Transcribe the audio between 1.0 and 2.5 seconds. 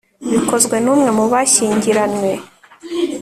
mu bashyingiranywe